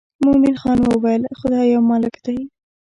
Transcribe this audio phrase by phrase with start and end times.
[0.25, 2.37] مومن خان وویل خدای یو مالک دی.